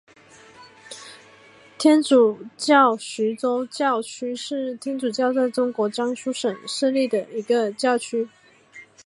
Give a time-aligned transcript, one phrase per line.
[1.77, 8.27] 天主教徐州教区是天主教在中国江苏省设立的一个教区。